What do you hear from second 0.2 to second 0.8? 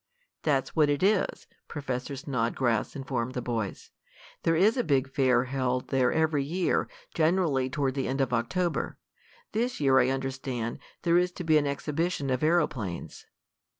"That's